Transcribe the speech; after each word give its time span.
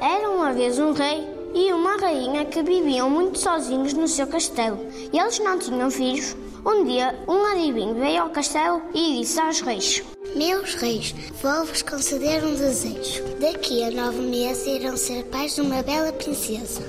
Era 0.00 0.30
uma 0.30 0.52
vez 0.52 0.78
um 0.78 0.92
rei 0.92 1.26
e 1.54 1.72
uma 1.72 1.96
rainha 1.96 2.44
que 2.44 2.62
viviam 2.62 3.08
muito 3.08 3.38
sozinhos 3.38 3.92
no 3.92 4.08
seu 4.08 4.26
castelo. 4.26 4.78
Eles 5.12 5.38
não 5.38 5.58
tinham 5.58 5.90
filhos. 5.90 6.36
Um 6.66 6.84
dia, 6.84 7.14
um 7.28 7.44
adivinho 7.44 7.94
veio 7.94 8.22
ao 8.22 8.30
castelo 8.30 8.82
e 8.94 9.18
disse 9.18 9.38
aos 9.40 9.60
reis: 9.60 10.02
Meus 10.34 10.74
reis, 10.74 11.14
vou-vos 11.42 11.82
conceder 11.82 12.42
um 12.44 12.54
desejo. 12.54 13.22
Daqui 13.40 13.84
a 13.84 13.90
nove 13.90 14.22
meses 14.22 14.66
irão 14.66 14.96
ser 14.96 15.24
pais 15.24 15.54
de 15.54 15.60
uma 15.60 15.82
bela 15.82 16.12
princesa. 16.12 16.82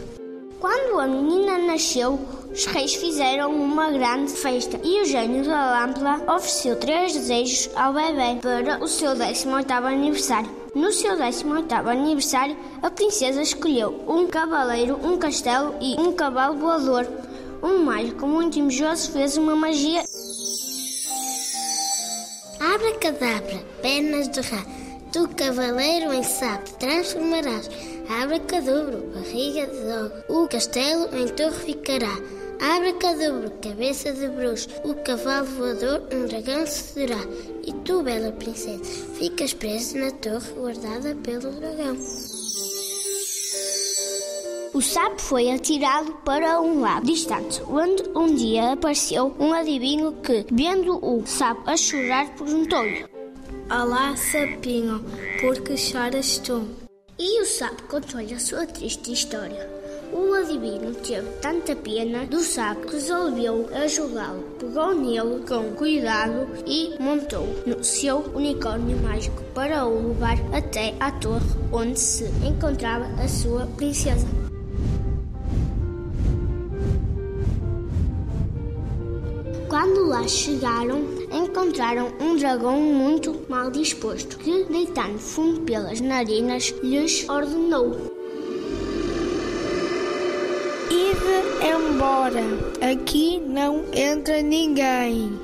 Quando 0.60 1.00
a 1.00 1.06
menina 1.06 1.58
nasceu, 1.58 2.20
os 2.52 2.66
reis 2.66 2.96
fizeram 2.96 3.54
uma 3.54 3.92
grande 3.92 4.32
festa 4.32 4.80
e 4.84 5.02
o 5.02 5.06
gênio 5.06 5.44
da 5.44 5.72
lâmpada 5.72 6.34
ofereceu 6.34 6.76
três 6.78 7.14
desejos 7.14 7.70
ao 7.76 7.94
bebê 7.94 8.40
para 8.42 8.84
o 8.84 8.88
seu 8.88 9.14
18 9.14 9.72
aniversário. 9.72 10.65
No 10.76 10.92
seu 10.92 11.16
18 11.16 11.74
aniversário, 11.74 12.58
a 12.82 12.92
princesa 12.92 13.42
escolheu 13.42 14.04
um 14.10 14.28
cavaleiro, 14.28 15.00
um 15.02 15.18
castelo 15.18 15.74
e 15.80 15.98
um 15.98 16.12
cavalo 16.12 16.60
voador. 16.60 17.08
Um 17.64 17.78
mágico 17.78 18.28
muito 18.28 18.60
invejoso 18.60 19.10
fez 19.14 19.38
uma 19.38 19.56
magia. 19.56 20.04
Abracadabra, 22.60 23.64
pernas 23.82 24.28
de 24.28 24.42
rá, 24.42 24.66
tu 25.14 25.30
cavaleiro 25.30 26.12
em 26.12 26.24
sapo 26.24 26.70
transformarás. 26.78 27.70
Abracadabro, 28.22 29.14
barriga 29.14 29.68
de 29.68 29.80
dog, 29.80 30.12
o 30.28 30.46
castelo 30.50 31.08
em 31.16 31.30
torre 31.30 31.54
ficará. 31.54 32.18
Abracadabra, 32.60 33.50
cabeça 33.62 34.14
de 34.14 34.28
bruxo, 34.30 34.70
o 34.84 34.96
cavalo 34.96 35.46
voador 35.46 36.04
um 36.12 36.26
dragão 36.26 36.66
será. 36.66 37.20
E 37.66 37.74
tu, 37.84 38.02
bela 38.02 38.32
princesa, 38.32 38.84
ficas 39.16 39.54
presa 39.54 40.00
na 40.00 40.12
torre 40.12 40.52
guardada 40.54 41.16
pelo 41.24 41.52
dragão. 41.52 41.98
O 44.74 44.82
sapo 44.82 45.22
foi 45.22 45.52
atirado 45.52 46.12
para 46.26 46.60
um 46.60 46.82
lago 46.82 47.06
distante, 47.06 47.62
onde 47.64 48.04
um 48.14 48.36
dia 48.36 48.74
apareceu 48.74 49.34
um 49.40 49.54
adivinho 49.54 50.12
que, 50.22 50.46
vendo 50.52 51.00
o 51.02 51.26
sapo 51.26 51.70
a 51.70 51.78
chorar, 51.78 52.36
perguntou-lhe: 52.36 53.06
Olá, 53.70 54.16
sapinho, 54.18 55.04
por 55.40 55.62
que 55.62 55.78
choras 55.78 56.40
tu? 56.40 56.68
E 57.18 57.42
o 57.42 57.46
sapo 57.46 57.84
contou-lhe 57.84 58.34
a 58.34 58.40
sua 58.40 58.66
triste 58.66 59.14
história. 59.14 59.85
O 60.14 60.34
adivinho 60.34 60.94
teve 60.96 61.28
tanta 61.42 61.76
pena 61.76 62.26
do 62.26 62.40
sapo 62.40 62.88
que 62.88 62.94
resolveu 62.94 63.68
ajudá-lo. 63.74 64.44
Pegou 64.60 64.94
nele 64.94 65.44
com 65.48 65.76
cuidado 65.76 66.48
e 66.66 66.96
montou 67.00 67.48
no 67.66 67.84
seu 67.84 68.20
unicórnio 68.34 68.98
mágico 68.98 69.44
para 69.54 69.86
o 69.86 70.10
levar 70.10 70.38
até 70.54 70.94
à 71.00 71.12
torre 71.12 71.46
onde 71.72 72.00
se 72.00 72.26
encontrava 72.46 73.06
a 73.22 73.28
sua 73.28 73.66
princesa. 73.78 74.28
Quando 79.68 80.08
lá 80.08 80.26
chegaram, 80.26 81.02
encontraram 81.32 82.14
um 82.22 82.38
dragão 82.38 82.80
muito 82.80 83.42
mal 83.50 83.70
disposto, 83.70 84.38
que, 84.38 84.64
deitando 84.66 85.20
fumo 85.20 85.62
pelas 85.62 86.00
narinas, 86.00 86.74
lhes 86.82 87.28
ordenou: 87.28 88.25
Ide 90.90 91.68
embora, 91.68 92.42
aqui 92.92 93.40
não 93.40 93.86
entra 93.94 94.42
ninguém. 94.42 95.40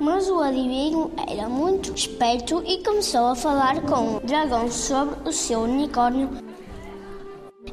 Mas 0.00 0.28
o 0.28 0.40
adivinho 0.40 1.10
era 1.28 1.48
muito 1.48 1.92
esperto 1.94 2.62
e 2.66 2.82
começou 2.82 3.26
a 3.26 3.34
falar 3.34 3.80
com 3.82 4.16
o 4.16 4.20
dragão 4.20 4.70
sobre 4.70 5.28
o 5.28 5.32
seu 5.32 5.60
unicórnio. 5.60 6.28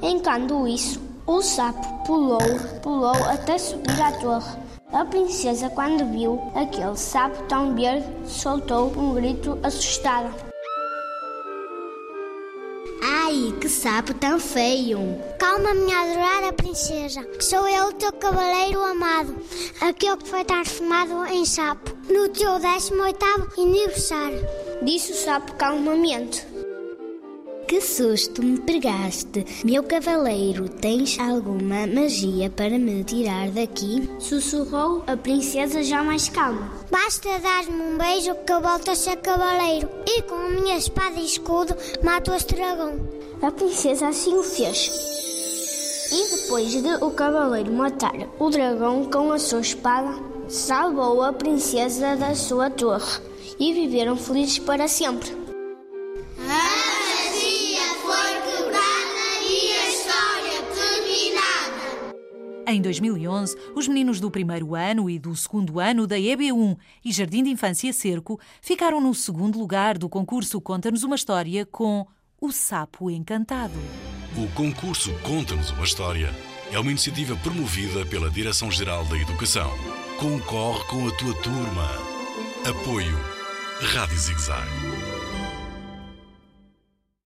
Enquanto 0.01 0.67
isso, 0.67 1.01
o 1.25 1.41
sapo 1.41 2.06
pulou, 2.06 2.39
pulou 2.81 3.16
até 3.25 3.57
subir 3.57 4.01
à 4.01 4.12
torre. 4.13 4.57
A 4.91 5.06
princesa, 5.06 5.69
quando 5.69 6.06
viu 6.12 6.39
aquele 6.56 6.95
sapo 6.95 7.41
tão 7.44 7.73
verde, 7.73 8.06
soltou 8.25 8.91
um 8.97 9.13
grito 9.16 9.57
assustada. 9.63 10.29
Ai, 13.25 13.56
que 13.61 13.69
sapo 13.69 14.13
tão 14.13 14.38
feio! 14.38 15.00
Calma, 15.39 15.73
minha 15.73 15.97
adorada 15.97 16.51
princesa, 16.51 17.25
sou 17.39 17.66
eu, 17.69 17.88
o 17.88 17.94
teu 17.94 18.11
cavaleiro 18.11 18.84
amado, 18.84 19.34
aquele 19.79 20.17
que 20.17 20.28
foi 20.28 20.44
transformado 20.44 21.25
em 21.28 21.45
sapo 21.45 21.95
no 22.12 22.28
teu 22.28 22.59
18 22.59 23.62
aniversário. 23.62 24.45
Disse 24.81 25.13
o 25.13 25.16
sapo 25.16 25.53
calmamente. 25.53 26.45
Que 27.73 27.81
susto 27.81 28.44
me 28.44 28.59
pegaste, 28.59 29.44
meu 29.66 29.81
cavaleiro. 29.81 30.69
Tens 30.69 31.17
alguma 31.17 31.88
magia 31.88 32.47
para 32.47 32.78
me 32.78 33.03
tirar 33.03 33.50
daqui? 33.50 34.07
Sussurrou 34.19 35.03
a 35.07 35.17
princesa 35.17 35.81
já 35.81 36.03
mais 36.03 36.29
calma. 36.29 36.69
Basta 36.91 37.39
dar-me 37.39 37.81
um 37.81 37.97
beijo 37.97 38.35
que 38.45 38.53
eu 38.53 38.62
volto 38.62 38.91
a 38.91 38.95
ser 38.95 39.16
cavaleiro 39.16 39.89
e 40.06 40.22
com 40.22 40.35
a 40.35 40.50
minha 40.50 40.78
espada 40.78 41.19
e 41.19 41.25
escudo 41.25 41.75
mato 42.03 42.31
este 42.31 42.53
dragão. 42.53 43.09
A 43.41 43.50
princesa 43.50 44.09
assim 44.09 44.35
o 44.35 44.44
fez. 44.44 44.91
E 46.12 46.35
depois 46.35 46.72
de 46.72 47.03
o 47.03 47.09
cavaleiro 47.09 47.73
matar 47.73 48.29
o 48.38 48.51
dragão 48.51 49.06
com 49.06 49.31
a 49.31 49.39
sua 49.39 49.62
espada, 49.62 50.13
salvou 50.47 51.23
a 51.23 51.33
princesa 51.33 52.16
da 52.16 52.35
sua 52.35 52.69
torre 52.69 53.19
e 53.57 53.73
viveram 53.73 54.16
felizes 54.16 54.59
para 54.59 54.88
sempre. 54.88 55.42
Em 62.66 62.81
2011, 62.81 63.57
os 63.75 63.88
meninos 63.88 64.22
do 64.22 64.31
primeiro 64.31 64.74
ano 64.74 65.09
e 65.09 65.19
do 65.19 65.35
segundo 65.35 65.79
ano 65.79 66.07
da 66.07 66.16
EB1 66.16 66.78
e 67.03 67.12
Jardim 67.12 67.44
de 67.44 67.50
Infância 67.50 67.91
Cerco 67.91 68.40
ficaram 68.62 69.01
no 69.01 69.13
segundo 69.13 69.59
lugar 69.59 69.97
do 69.97 70.07
concurso 70.07 70.62
Conta-nos 70.62 71.03
uma 71.03 71.16
História 71.16 71.66
com 71.66 72.07
O 72.40 72.51
Sapo 72.51 73.12
Encantado. 73.12 73.74
O 74.38 74.47
concurso 74.56 75.13
Conta-nos 75.22 75.72
uma 75.72 75.84
História 75.84 76.34
é 76.72 76.79
uma 76.79 76.90
iniciativa 76.90 77.35
promovida 77.35 78.06
pela 78.06 78.29
Direção-Geral 78.29 79.03
da 79.06 79.18
Educação. 79.18 79.69
Concorre 80.18 80.84
com 80.85 81.07
a 81.07 81.12
tua 81.12 81.34
turma. 81.41 81.90
Apoio 82.66 83.19
Rádio 83.81 84.18
Zigzag. 84.18 85.12